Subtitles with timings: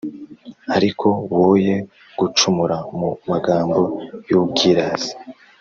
[0.75, 1.75] ariko woye
[2.19, 3.81] gucumura mu magambo
[4.29, 5.13] y’ubwirasi.